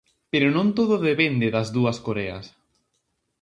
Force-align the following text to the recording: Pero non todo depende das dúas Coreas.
Pero 0.31 0.47
non 0.57 0.67
todo 0.77 1.03
depende 1.09 1.53
das 1.55 1.67
dúas 1.75 1.97
Coreas. 2.05 2.45